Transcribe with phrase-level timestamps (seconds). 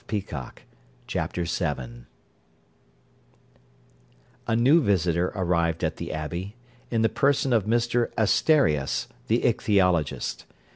[1.05, 2.05] CHAPTER VII
[4.47, 6.55] A new visitor arrived at the Abbey,
[6.89, 10.45] in the person of Mr Asterias, the ichthyologist.